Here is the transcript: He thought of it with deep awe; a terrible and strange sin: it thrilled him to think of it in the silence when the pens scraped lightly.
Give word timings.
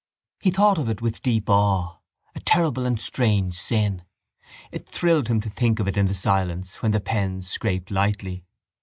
He 0.39 0.49
thought 0.49 0.79
of 0.79 0.89
it 0.89 0.99
with 0.99 1.21
deep 1.21 1.47
awe; 1.47 1.97
a 2.33 2.39
terrible 2.39 2.87
and 2.87 2.99
strange 2.99 3.59
sin: 3.59 4.01
it 4.71 4.89
thrilled 4.89 5.27
him 5.27 5.39
to 5.41 5.49
think 5.51 5.79
of 5.79 5.87
it 5.87 5.95
in 5.95 6.07
the 6.07 6.15
silence 6.15 6.77
when 6.81 6.91
the 6.91 6.99
pens 6.99 7.47
scraped 7.47 7.91
lightly. 7.91 8.43